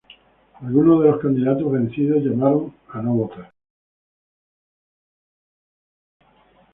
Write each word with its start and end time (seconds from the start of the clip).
Algunos 0.61 1.03
de 1.03 1.09
los 1.11 1.21
candidatos 1.21 1.71
vencidos 1.71 2.23
llamaron 2.23 2.73
a 2.89 3.03
no 3.03 3.13
votar. 3.13 3.53